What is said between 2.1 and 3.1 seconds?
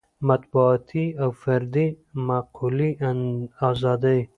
معقولې